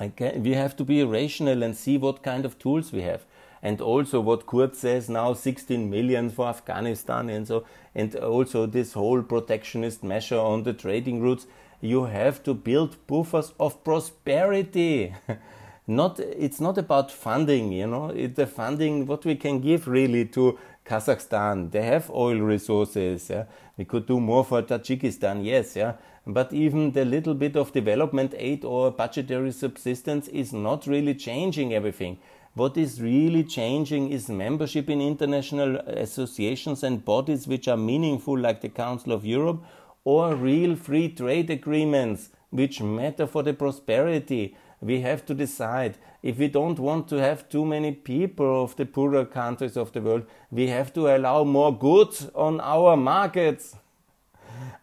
Okay, 0.00 0.38
we 0.38 0.52
have 0.54 0.76
to 0.76 0.84
be 0.84 1.02
rational 1.04 1.62
and 1.62 1.76
see 1.76 1.96
what 1.96 2.22
kind 2.22 2.44
of 2.44 2.58
tools 2.58 2.92
we 2.92 3.02
have. 3.02 3.24
And 3.62 3.80
also 3.80 4.20
what 4.20 4.46
Kurz 4.46 4.78
says 4.78 5.08
now 5.08 5.34
16 5.34 5.88
million 5.88 6.28
for 6.30 6.48
Afghanistan 6.48 7.30
and 7.30 7.46
so 7.46 7.64
and 7.94 8.14
also 8.16 8.66
this 8.66 8.94
whole 8.94 9.22
protectionist 9.22 10.02
measure 10.02 10.38
on 10.38 10.64
the 10.64 10.72
trading 10.72 11.22
routes. 11.22 11.46
You 11.80 12.04
have 12.04 12.42
to 12.42 12.54
build 12.54 12.96
buffers 13.06 13.52
of 13.60 13.84
prosperity. 13.84 15.14
Not 15.86 16.20
it's 16.20 16.60
not 16.60 16.78
about 16.78 17.10
funding 17.10 17.72
you 17.72 17.88
know. 17.88 18.10
It's 18.10 18.36
the 18.36 18.46
funding 18.46 19.04
what 19.06 19.24
we 19.24 19.34
can 19.34 19.60
give 19.60 19.88
really 19.88 20.24
to 20.26 20.56
Kazakhstan 20.84 21.70
they 21.70 21.82
have 21.82 22.10
oil 22.10 22.38
resources 22.38 23.30
yeah? 23.30 23.44
we 23.76 23.84
could 23.84 24.06
do 24.06 24.20
more 24.20 24.44
for 24.44 24.62
Tajikistan 24.62 25.44
yes 25.44 25.76
yeah 25.76 25.94
but 26.26 26.52
even 26.52 26.92
the 26.92 27.04
little 27.04 27.34
bit 27.34 27.56
of 27.56 27.72
development 27.72 28.34
aid 28.36 28.64
or 28.64 28.90
budgetary 28.90 29.52
subsistence 29.52 30.28
is 30.28 30.52
not 30.52 30.86
really 30.86 31.14
changing 31.14 31.74
everything 31.74 32.18
what 32.54 32.76
is 32.76 33.00
really 33.00 33.44
changing 33.44 34.10
is 34.12 34.28
membership 34.28 34.90
in 34.90 35.00
international 35.00 35.76
associations 35.76 36.82
and 36.82 37.02
bodies 37.02 37.48
which 37.48 37.66
are 37.66 37.78
meaningful, 37.78 38.38
like 38.38 38.60
the 38.60 38.68
Council 38.68 39.12
of 39.12 39.24
Europe, 39.24 39.64
or 40.04 40.34
real 40.34 40.76
free 40.76 41.08
trade 41.08 41.48
agreements 41.48 42.28
which 42.50 42.82
matter 42.82 43.26
for 43.26 43.42
the 43.42 43.54
prosperity. 43.54 44.54
We 44.82 45.00
have 45.02 45.24
to 45.26 45.34
decide 45.34 45.96
if 46.22 46.38
we 46.38 46.48
don't 46.48 46.78
want 46.78 47.08
to 47.08 47.16
have 47.16 47.48
too 47.48 47.64
many 47.64 47.92
people 47.92 48.64
of 48.64 48.74
the 48.74 48.84
poorer 48.84 49.24
countries 49.24 49.76
of 49.76 49.92
the 49.92 50.00
world, 50.00 50.26
we 50.50 50.66
have 50.68 50.92
to 50.94 51.14
allow 51.16 51.44
more 51.44 51.76
goods 51.76 52.28
on 52.34 52.60
our 52.60 52.96
markets. 52.96 53.76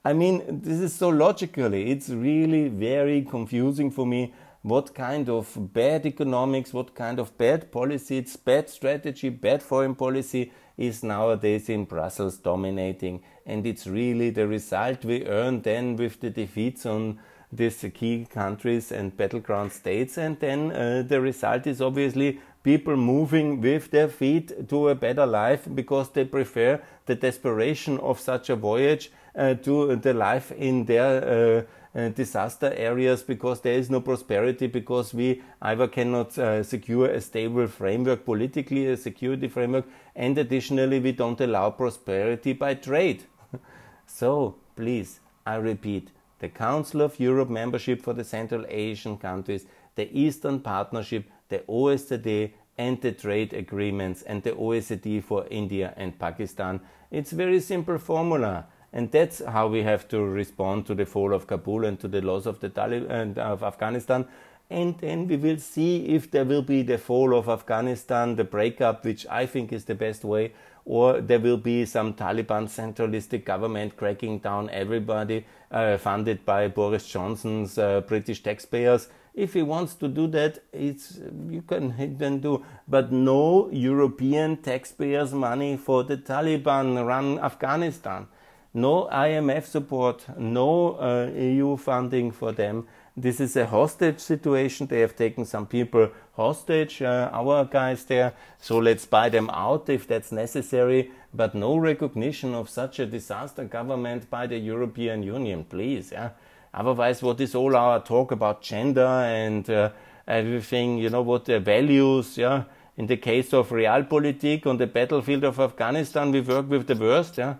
I 0.06 0.14
mean, 0.14 0.62
this 0.64 0.80
is 0.80 0.96
so 0.96 1.10
logically, 1.10 1.92
it's 1.92 2.10
really 2.10 2.70
very 2.70 3.24
confusing 3.24 3.92
for 3.92 4.06
me 4.06 4.34
what 4.62 4.94
kind 4.94 5.30
of 5.30 5.74
bad 5.74 6.06
economics, 6.06 6.74
what 6.74 6.96
kind 6.96 7.20
of 7.20 7.38
bad 7.38 7.70
policy, 7.72 8.18
it's 8.18 8.38
bad 8.38 8.70
strategy, 8.70 9.30
bad 9.30 9.62
foreign 9.62 9.96
policy 9.96 10.52
is 10.78 11.04
nowadays 11.04 11.68
in 11.68 11.84
Brussels 11.84 12.38
dominating. 12.38 13.22
And 13.46 13.66
it's 13.66 13.86
really 13.86 14.30
the 14.30 14.48
result 14.48 15.04
we 15.04 15.26
earn 15.26 15.62
then 15.62 15.98
with 15.98 16.22
the 16.22 16.30
defeats 16.30 16.86
on 16.86 17.20
these 17.52 17.84
key 17.94 18.28
countries 18.30 18.92
and 18.92 19.16
battleground 19.18 19.72
states. 19.72 20.18
And 20.18 20.40
then 20.40 20.72
uh, 20.72 21.04
the 21.08 21.20
result 21.22 21.68
is 21.68 21.82
obviously 21.82 22.40
people 22.64 22.96
moving 22.96 23.62
with 23.62 23.92
their 23.92 24.08
feet 24.08 24.70
to 24.70 24.90
a 24.90 24.96
better 24.96 25.26
life 25.26 25.68
because 25.74 26.10
they 26.10 26.26
prefer 26.26 26.82
the 27.06 27.16
desperation 27.16 27.98
of 28.00 28.20
such 28.20 28.50
a 28.50 28.56
voyage 28.56 29.12
uh, 29.36 29.54
to 29.56 29.96
the 29.96 30.14
life 30.14 30.52
in 30.52 30.86
their 30.86 31.24
uh, 31.24 31.62
uh, 31.96 32.10
disaster 32.10 32.72
areas 32.76 33.24
because 33.24 33.62
there 33.62 33.74
is 33.74 33.90
no 33.90 34.00
prosperity 34.00 34.68
because 34.68 35.14
we 35.14 35.42
either 35.62 35.88
cannot 35.88 36.38
uh, 36.38 36.62
secure 36.62 37.10
a 37.10 37.22
stable 37.22 37.68
framework 37.68 38.26
politically, 38.26 38.88
a 38.88 38.98
security 38.98 39.48
framework, 39.48 39.86
and 40.16 40.38
additionally 40.38 41.00
we 41.00 41.12
don't 41.12 41.42
allow 41.42 41.70
prosperity 41.72 42.54
by 42.54 42.74
trade. 42.74 43.24
so 44.06 44.56
please, 44.76 45.20
I 45.46 45.56
repeat, 45.56 46.10
the 46.40 46.50
Council 46.50 47.02
of 47.02 47.20
Europe 47.20 47.50
membership 47.50 48.02
for 48.02 48.14
the 48.14 48.24
Central 48.24 48.66
Asian 48.68 49.18
countries, 49.18 49.66
the 49.96 50.10
Eastern 50.18 50.60
Partnership, 50.60 51.30
the 51.50 51.60
OSCE, 51.70 52.52
and 52.78 53.02
the 53.02 53.12
trade 53.12 53.54
agreements 53.54 54.22
and 54.22 54.42
the 54.44 54.52
OECD 54.52 55.22
for 55.22 55.46
India 55.52 55.94
and 55.98 56.18
Pakistan. 56.18 56.80
It's 57.12 57.32
very 57.32 57.60
simple 57.60 57.98
formula. 57.98 58.68
And 58.92 59.12
that's 59.12 59.44
how 59.46 59.68
we 59.68 59.84
have 59.84 60.08
to 60.08 60.24
respond 60.24 60.88
to 60.88 60.96
the 60.96 61.06
fall 61.06 61.34
of 61.34 61.46
Kabul 61.46 61.86
and 61.86 62.00
to 62.00 62.08
the 62.08 62.22
loss 62.22 62.46
of 62.46 62.60
the 62.60 62.70
Taliban 62.70 63.38
of 63.38 63.64
Afghanistan. 63.64 64.26
And 64.70 64.98
then 65.00 65.28
we 65.28 65.36
will 65.38 65.58
see 65.58 66.08
if 66.08 66.32
there 66.32 66.46
will 66.46 66.62
be 66.62 66.82
the 66.82 66.98
fall 66.98 67.36
of 67.36 67.50
Afghanistan, 67.50 68.36
the 68.36 68.44
breakup, 68.44 69.04
which 69.04 69.28
I 69.28 69.46
think 69.46 69.74
is 69.74 69.86
the 69.86 69.96
best 69.96 70.24
way, 70.24 70.54
or 70.90 71.22
there 71.22 71.40
will 71.40 71.58
be 71.58 71.86
some 71.86 72.16
Taliban 72.16 72.68
centralistic 72.68 73.46
government 73.46 73.96
cracking 73.96 74.40
down 74.40 74.72
everybody, 74.72 75.46
uh, 75.70 75.98
funded 75.98 76.44
by 76.46 76.68
Boris 76.68 77.08
Johnson's 77.08 77.78
uh, 77.78 78.02
British 78.02 78.42
taxpayers. 78.42 79.08
If 79.36 79.54
he 79.54 79.62
wants 79.62 79.94
to 79.96 80.08
do 80.08 80.26
that, 80.30 80.64
it's 80.74 81.20
you 81.48 81.62
can 81.62 82.18
then 82.18 82.40
do, 82.40 82.66
but 82.88 83.12
no 83.12 83.70
European 83.72 84.58
taxpayers' 84.58 85.32
money 85.32 85.78
for 85.78 86.04
the 86.04 86.18
Taliban-run 86.18 87.38
Afghanistan 87.38 88.28
no 88.74 89.10
IMF 89.12 89.66
support, 89.66 90.26
no 90.38 90.94
uh, 90.94 91.30
EU 91.34 91.76
funding 91.78 92.32
for 92.32 92.52
them. 92.52 92.88
This 93.22 93.42
is 93.42 93.58
a 93.58 93.66
hostage 93.66 94.20
situation. 94.20 94.88
They 94.88 95.02
have 95.02 95.16
taken 95.16 95.44
some 95.44 95.68
people 95.68 96.10
hostage, 96.38 97.02
uh, 97.02 97.30
our 97.34 97.66
guys 97.66 98.06
there. 98.06 98.34
So 98.60 98.78
let's 98.78 99.06
buy 99.06 99.28
them 99.28 99.50
out 99.50 99.90
if 99.90 100.08
that's 100.08 100.32
necessary. 100.32 101.12
But 101.34 101.54
no 101.54 101.76
recognition 101.78 102.56
of 102.56 102.70
such 102.70 103.00
a 103.00 103.06
disaster 103.06 103.66
government 103.66 104.30
by 104.30 104.48
the 104.48 104.58
European 104.58 105.22
Union, 105.24 105.66
please. 105.66 106.14
Yeah? 106.14 106.30
Otherwise, 106.74 107.22
what 107.22 107.42
is 107.42 107.56
all 107.56 107.76
our 107.76 108.02
talk 108.02 108.32
about 108.32 108.62
gender 108.62 109.06
and 109.06 109.70
uh, 109.70 109.90
everything? 110.26 110.98
You 110.98 111.10
know 111.10 111.22
what 111.22 111.44
the 111.44 111.60
values? 111.60 112.38
Yeah. 112.38 112.64
In 112.96 113.08
the 113.08 113.18
case 113.18 113.54
of 113.54 113.70
realpolitik 113.70 114.66
on 114.66 114.78
the 114.78 114.88
battlefield 114.88 115.44
of 115.44 115.60
Afghanistan, 115.60 116.32
we 116.32 116.40
work 116.40 116.70
with 116.70 116.88
the 116.88 116.96
worst. 116.96 117.38
Yeah 117.38 117.56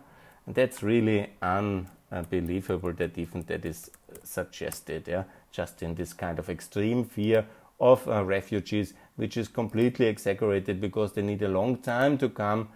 and 0.50 0.56
that's 0.56 0.82
really 0.82 1.30
unbelievable 1.44 2.92
that 2.94 3.16
even 3.20 3.44
that 3.44 3.64
is 3.66 3.92
suggested, 4.24 5.08
yeah, 5.08 5.24
just 5.52 5.82
in 5.82 5.96
this 5.96 6.14
kind 6.14 6.40
of 6.40 6.50
extreme 6.50 7.04
fear 7.04 7.46
of 7.80 8.08
uh, 8.08 8.24
refugees, 8.24 8.94
which 9.16 9.38
is 9.38 9.48
completely 9.48 10.08
exaggerated 10.08 10.82
because 10.82 11.14
they 11.14 11.22
need 11.22 11.42
a 11.42 11.48
long 11.48 11.78
time 11.78 12.18
to 12.18 12.30
come. 12.30 12.70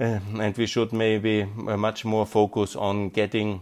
Uh, 0.00 0.20
and 0.38 0.56
we 0.56 0.66
should 0.66 0.92
maybe 0.92 1.42
uh, 1.42 1.76
much 1.76 2.04
more 2.04 2.24
focus 2.24 2.76
on 2.76 3.08
getting, 3.08 3.60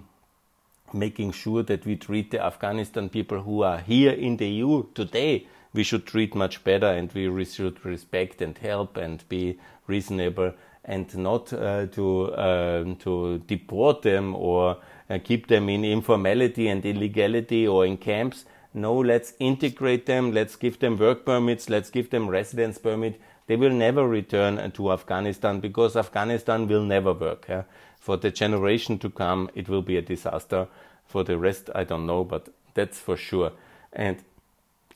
making 0.92 1.32
sure 1.32 1.62
that 1.62 1.84
we 1.86 1.96
treat 1.96 2.30
the 2.30 2.44
Afghanistan 2.44 3.08
people 3.08 3.40
who 3.40 3.62
are 3.62 3.78
here 3.78 4.12
in 4.12 4.36
the 4.36 4.46
EU 4.46 4.84
today. 4.94 5.46
We 5.72 5.82
should 5.82 6.06
treat 6.06 6.34
much 6.34 6.62
better, 6.64 6.86
and 6.86 7.12
we 7.12 7.44
should 7.44 7.84
respect 7.84 8.40
and 8.40 8.56
help 8.56 8.96
and 8.96 9.26
be 9.28 9.58
reasonable 9.86 10.54
and 10.86 11.14
not 11.16 11.52
uh, 11.52 11.86
to 11.86 12.34
um, 12.36 12.96
to 12.96 13.38
deport 13.46 14.02
them 14.02 14.34
or 14.34 14.78
keep 15.24 15.46
them 15.46 15.68
in 15.68 15.84
informality 15.84 16.68
and 16.68 16.84
illegality 16.84 17.66
or 17.66 17.86
in 17.86 17.96
camps. 17.96 18.44
No, 18.74 18.94
let's 18.94 19.34
integrate 19.38 20.06
them. 20.06 20.32
Let's 20.32 20.56
give 20.56 20.78
them 20.78 20.98
work 20.98 21.24
permits. 21.24 21.70
Let's 21.70 21.90
give 21.90 22.10
them 22.10 22.28
residence 22.28 22.78
permit. 22.78 23.20
They 23.46 23.56
will 23.56 23.70
never 23.70 24.06
return 24.06 24.70
to 24.72 24.92
Afghanistan 24.92 25.60
because 25.60 25.96
Afghanistan 25.96 26.66
will 26.66 26.82
never 26.82 27.12
work. 27.12 27.46
Yeah? 27.48 27.62
For 27.98 28.16
the 28.16 28.30
generation 28.30 28.98
to 28.98 29.10
come, 29.10 29.50
it 29.54 29.68
will 29.68 29.82
be 29.82 29.96
a 29.96 30.02
disaster. 30.02 30.68
For 31.06 31.24
the 31.24 31.38
rest, 31.38 31.70
I 31.74 31.84
don't 31.84 32.06
know, 32.06 32.24
but 32.24 32.48
that's 32.74 32.98
for 32.98 33.16
sure. 33.16 33.52
And 33.92 34.18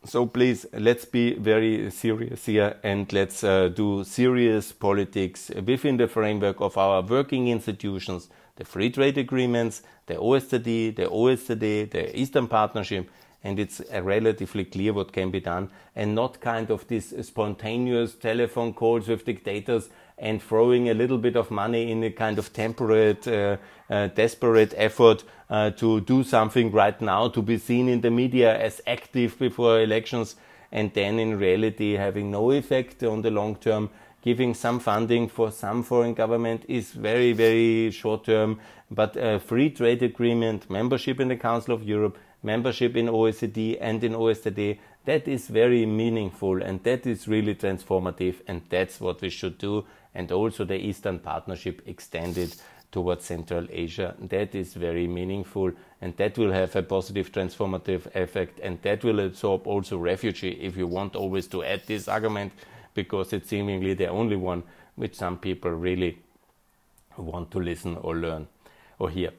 So 0.05 0.25
please, 0.25 0.65
let's 0.73 1.05
be 1.05 1.35
very 1.35 1.91
serious 1.91 2.47
here 2.47 2.77
and 2.83 3.13
let's 3.13 3.45
uh, 3.45 3.69
do 3.69 4.03
serious 4.03 4.73
politics 4.73 5.51
within 5.67 5.99
the 5.99 6.09
framework 6.09 6.63
of 6.63 6.79
our 6.79 7.03
working 7.03 7.49
institutions, 7.49 8.31
the 8.61 8.67
free 8.67 8.91
trade 8.91 9.17
agreements, 9.17 9.81
the 10.05 10.17
OSCE, 10.17 10.95
the 10.95 11.07
OECD, 11.07 11.91
the 11.91 12.21
Eastern 12.21 12.47
Partnership, 12.47 13.11
and 13.43 13.59
it's 13.59 13.81
relatively 14.03 14.67
clear 14.67 14.93
what 14.93 15.15
can 15.15 15.31
be 15.31 15.41
done 15.41 15.71
and 15.97 16.15
not 16.15 16.43
kind 16.43 16.71
of 16.71 16.87
these 16.87 17.15
spontaneous 17.27 18.15
telephone 18.17 18.75
calls 18.75 19.09
with 19.09 19.25
dictators 19.25 19.89
and 20.19 20.43
throwing 20.43 20.91
a 20.91 20.95
little 20.95 21.17
bit 21.17 21.37
of 21.37 21.51
money 21.51 21.91
in 21.91 22.05
a 22.05 22.11
kind 22.11 22.39
of 22.39 22.53
temporary, 22.53 23.17
uh, 23.27 23.57
uh, 23.89 24.09
desperate 24.09 24.75
effort 24.77 25.25
uh, 25.49 25.71
to 25.71 26.03
do 26.03 26.23
something 26.23 26.71
right 26.71 27.01
now, 27.01 27.29
to 27.29 27.41
be 27.41 27.57
seen 27.57 27.89
in 27.89 28.03
the 28.03 28.11
media 28.11 28.59
as 28.59 28.83
active 28.87 29.39
before 29.39 29.81
elections, 29.81 30.37
and 30.71 30.93
then 30.93 31.19
in 31.19 31.39
reality 31.39 31.95
having 31.95 32.31
no 32.31 32.51
effect 32.51 33.03
on 33.05 33.23
the 33.23 33.31
long 33.31 33.57
term. 33.57 33.89
Giving 34.23 34.53
some 34.53 34.81
funding 34.81 35.29
for 35.29 35.51
some 35.51 35.83
foreign 35.83 36.15
government 36.15 36.65
is 36.69 36.91
very, 36.91 37.33
very 37.33 37.91
short 37.91 38.25
term, 38.25 38.61
but 38.91 39.17
a 39.17 39.39
free 39.39 39.71
trade 39.71 40.03
agreement, 40.03 40.69
membership 40.69 41.21
in 41.21 41.29
the 41.29 41.37
Council 41.37 41.75
of 41.75 41.83
Europe, 41.83 42.19
membership 42.43 42.97
in 42.97 43.07
OECD 43.07 43.79
and 43.81 44.05
in 44.05 44.13
OSCE, 44.13 44.79
that 45.07 45.27
is 45.27 45.49
very 45.49 45.87
meaningful 45.87 46.63
and 46.63 46.83
that 46.85 47.07
is 47.07 47.27
really 47.27 47.55
transformative, 47.55 48.37
and 48.47 48.61
that's 48.69 49.01
what 49.01 49.23
we 49.23 49.31
should 49.31 49.57
do. 49.57 49.87
And 50.15 50.31
also 50.31 50.65
the 50.65 50.77
Eastern 50.77 51.19
Partnership 51.19 51.81
extended 51.87 52.55
towards 52.93 53.25
Central 53.25 53.67
Asia. 53.71 54.15
That 54.21 54.55
is 54.55 54.75
very 54.75 55.07
meaningful 55.07 55.73
and 56.01 56.17
that 56.17 56.37
will 56.37 56.53
have 56.53 56.75
a 56.77 56.83
positive 56.83 57.31
transformative 57.33 58.15
effect 58.15 58.59
and 58.61 58.83
that 58.83 59.05
will 59.05 59.21
absorb 59.21 59.67
also 59.67 59.97
refugee 59.97 60.59
if 60.61 60.77
you 60.77 60.87
want 60.87 61.15
always 61.17 61.47
to 61.49 61.63
add 61.63 61.83
this 61.87 62.09
argument 62.09 62.53
because 62.95 63.33
it's 63.33 63.49
seemingly 63.49 63.95
the 63.95 64.09
only 64.09 64.37
one 64.37 64.63
which 64.97 65.15
some 65.15 65.39
people 65.39 65.71
really 65.71 66.19
want 67.17 67.51
to 67.51 67.59
listen 67.59 67.97
or 67.97 68.17
learn 68.17 68.47
or 68.99 69.11
hear. 69.11 69.31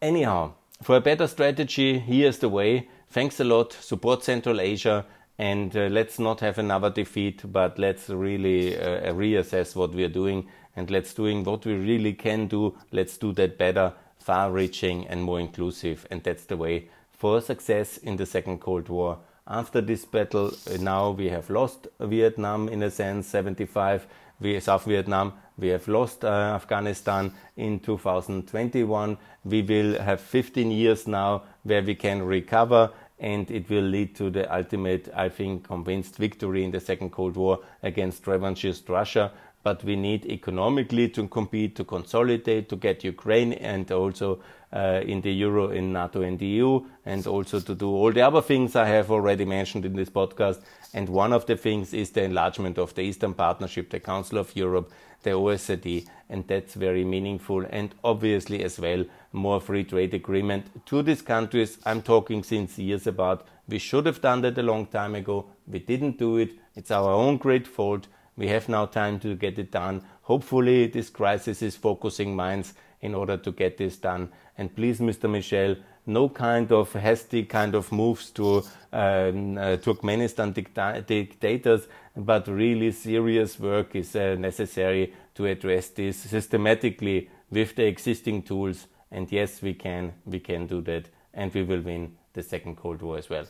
Anyhow, 0.00 0.52
for 0.82 0.96
a 0.96 1.00
better 1.00 1.26
strategy, 1.26 1.98
here's 1.98 2.38
the 2.38 2.48
way. 2.48 2.88
Thanks 3.10 3.40
a 3.40 3.44
lot. 3.44 3.72
Support 3.72 4.24
Central 4.24 4.60
Asia 4.60 5.04
and 5.38 5.76
uh, 5.76 5.88
let's 5.90 6.18
not 6.18 6.40
have 6.40 6.58
another 6.58 6.90
defeat, 6.90 7.42
but 7.50 7.78
let's 7.78 8.08
really 8.08 8.78
uh, 8.78 9.12
reassess 9.12 9.74
what 9.74 9.94
we 9.94 10.04
are 10.04 10.08
doing 10.08 10.46
and 10.76 10.90
let's 10.90 11.14
doing 11.14 11.44
what 11.44 11.64
we 11.64 11.74
really 11.74 12.12
can 12.12 12.46
do. 12.46 12.76
Let's 12.90 13.16
do 13.16 13.32
that 13.32 13.58
better, 13.58 13.92
far-reaching 14.18 15.06
and 15.08 15.22
more 15.22 15.40
inclusive, 15.40 16.06
and 16.10 16.22
that's 16.22 16.44
the 16.44 16.56
way 16.56 16.88
for 17.10 17.40
success 17.40 17.98
in 17.98 18.16
the 18.16 18.26
Second 18.26 18.60
Cold 18.60 18.88
War. 18.88 19.18
After 19.46 19.80
this 19.80 20.04
battle, 20.04 20.52
uh, 20.70 20.76
now 20.78 21.10
we 21.10 21.28
have 21.30 21.50
lost 21.50 21.88
Vietnam 21.98 22.68
in 22.68 22.82
a 22.82 22.90
sense, 22.90 23.26
75. 23.26 24.06
We 24.40 24.58
South 24.60 24.84
Vietnam. 24.84 25.32
We 25.58 25.68
have 25.68 25.88
lost 25.88 26.24
uh, 26.24 26.28
Afghanistan 26.28 27.32
in 27.56 27.80
2021. 27.80 29.18
We 29.44 29.62
will 29.62 30.00
have 30.00 30.20
15 30.20 30.70
years 30.70 31.06
now 31.06 31.42
where 31.64 31.82
we 31.82 31.94
can 31.94 32.22
recover 32.22 32.90
and 33.18 33.50
it 33.50 33.68
will 33.68 33.84
lead 33.84 34.16
to 34.16 34.30
the 34.30 34.52
ultimate, 34.52 35.08
I 35.14 35.28
think, 35.28 35.64
convinced 35.64 36.16
victory 36.16 36.64
in 36.64 36.72
the 36.72 36.80
Second 36.80 37.10
Cold 37.10 37.36
War 37.36 37.60
against 37.82 38.24
revanchist 38.24 38.88
Russia. 38.88 39.32
But 39.62 39.84
we 39.84 39.96
need 39.96 40.26
economically 40.26 41.08
to 41.10 41.28
compete, 41.28 41.76
to 41.76 41.84
consolidate, 41.84 42.68
to 42.68 42.76
get 42.76 43.04
Ukraine 43.04 43.52
and 43.52 43.90
also 43.92 44.40
uh, 44.72 45.02
in 45.06 45.20
the 45.20 45.32
Euro, 45.32 45.70
in 45.70 45.92
NATO 45.92 46.22
and 46.22 46.38
the 46.38 46.46
EU, 46.46 46.80
and 47.04 47.26
also 47.26 47.60
to 47.60 47.74
do 47.74 47.90
all 47.90 48.10
the 48.10 48.22
other 48.22 48.42
things 48.42 48.74
I 48.74 48.86
have 48.86 49.10
already 49.10 49.44
mentioned 49.44 49.84
in 49.84 49.94
this 49.94 50.10
podcast. 50.10 50.60
And 50.94 51.08
one 51.08 51.32
of 51.32 51.46
the 51.46 51.56
things 51.56 51.94
is 51.94 52.10
the 52.10 52.24
enlargement 52.24 52.78
of 52.78 52.94
the 52.94 53.02
Eastern 53.02 53.34
Partnership, 53.34 53.90
the 53.90 54.00
Council 54.00 54.38
of 54.38 54.54
Europe, 54.56 54.90
the 55.22 55.30
OECD, 55.30 56.06
and 56.28 56.46
that's 56.48 56.74
very 56.74 57.04
meaningful. 57.04 57.64
And 57.70 57.94
obviously, 58.02 58.64
as 58.64 58.78
well, 58.78 59.04
more 59.32 59.60
free 59.60 59.84
trade 59.84 60.14
agreement 60.14 60.84
to 60.86 61.02
these 61.02 61.22
countries. 61.22 61.78
I'm 61.84 62.02
talking 62.02 62.42
since 62.42 62.78
years 62.78 63.06
about. 63.06 63.46
We 63.68 63.78
should 63.78 64.06
have 64.06 64.20
done 64.20 64.42
that 64.42 64.58
a 64.58 64.62
long 64.62 64.86
time 64.86 65.14
ago. 65.14 65.46
We 65.66 65.78
didn't 65.78 66.18
do 66.18 66.38
it. 66.38 66.52
It's 66.74 66.90
our 66.90 67.10
own 67.10 67.36
great 67.36 67.66
fault. 67.66 68.08
We 68.36 68.48
have 68.48 68.68
now 68.68 68.86
time 68.86 69.20
to 69.20 69.34
get 69.34 69.58
it 69.58 69.70
done. 69.70 70.02
Hopefully, 70.22 70.86
this 70.86 71.10
crisis 71.10 71.62
is 71.62 71.76
focusing 71.76 72.34
minds 72.34 72.74
in 73.00 73.14
order 73.14 73.36
to 73.36 73.52
get 73.52 73.76
this 73.76 73.96
done. 73.96 74.30
And 74.56 74.74
please, 74.74 75.00
Mr. 75.00 75.28
Michel, 75.30 75.76
no 76.06 76.28
kind 76.28 76.72
of 76.72 76.92
hasty 76.92 77.44
kind 77.44 77.74
of 77.74 77.92
moves 77.92 78.30
to 78.30 78.58
um, 78.92 79.58
uh, 79.58 79.76
Turkmenistan 79.76 80.52
dicta- 80.52 81.04
dictators, 81.06 81.86
but 82.16 82.48
really 82.48 82.90
serious 82.90 83.58
work 83.58 83.94
is 83.94 84.16
uh, 84.16 84.36
necessary 84.38 85.12
to 85.34 85.46
address 85.46 85.88
this 85.88 86.16
systematically 86.16 87.30
with 87.50 87.76
the 87.76 87.84
existing 87.84 88.42
tools. 88.42 88.86
And 89.10 89.30
yes, 89.30 89.62
we 89.62 89.74
can, 89.74 90.12
we 90.24 90.40
can 90.40 90.66
do 90.66 90.80
that, 90.82 91.08
and 91.34 91.52
we 91.52 91.62
will 91.62 91.82
win 91.82 92.16
the 92.32 92.42
second 92.42 92.76
Cold 92.76 93.02
War 93.02 93.18
as 93.18 93.28
well. 93.28 93.44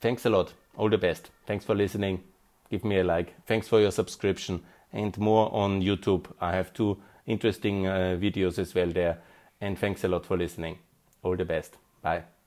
Thanks 0.00 0.24
a 0.24 0.30
lot. 0.30 0.54
All 0.76 0.88
the 0.88 0.98
best. 0.98 1.30
Thanks 1.46 1.64
for 1.64 1.74
listening. 1.74 2.22
Give 2.70 2.84
me 2.84 2.98
a 2.98 3.04
like. 3.04 3.34
Thanks 3.46 3.68
for 3.68 3.80
your 3.80 3.90
subscription 3.90 4.62
and 4.92 5.16
more 5.18 5.52
on 5.54 5.82
YouTube. 5.82 6.26
I 6.40 6.52
have 6.52 6.72
two 6.72 6.98
interesting 7.26 7.86
uh, 7.86 8.16
videos 8.20 8.58
as 8.58 8.74
well 8.74 8.90
there. 8.90 9.18
And 9.60 9.78
thanks 9.78 10.04
a 10.04 10.08
lot 10.08 10.26
for 10.26 10.36
listening. 10.36 10.78
All 11.22 11.36
the 11.36 11.44
best. 11.44 11.76
Bye. 12.02 12.37